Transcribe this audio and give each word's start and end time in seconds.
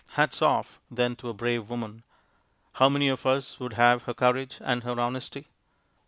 Hats 0.13 0.41
off, 0.41 0.79
then, 0.89 1.15
to 1.17 1.29
a 1.29 1.33
brave 1.35 1.69
woman! 1.69 2.01
How 2.73 2.89
many 2.89 3.07
of 3.07 3.23
us 3.27 3.59
would 3.59 3.73
have 3.73 4.01
her 4.05 4.15
courage 4.15 4.57
and 4.61 4.81
her 4.81 4.99
honesty? 4.99 5.45